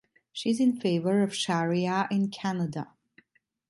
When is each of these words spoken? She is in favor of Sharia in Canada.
She 0.31 0.49
is 0.49 0.59
in 0.59 0.79
favor 0.79 1.21
of 1.21 1.35
Sharia 1.35 2.07
in 2.09 2.29
Canada. 2.31 2.91